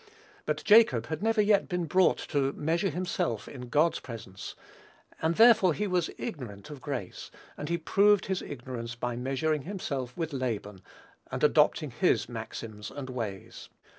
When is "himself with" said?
9.61-10.33